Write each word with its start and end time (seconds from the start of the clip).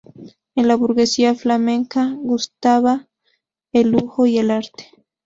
En 0.55 0.67
la 0.67 0.73
burguesía 0.73 1.35
flamenca 1.35 2.09
gustaba 2.17 3.07
el 3.71 3.91
lujo 3.91 4.25
y 4.25 4.39
el 4.39 4.49
arte. 4.49 4.89